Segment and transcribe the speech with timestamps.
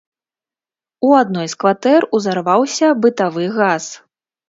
[1.09, 3.83] У адной з кватэр узарваўся бытавы газ.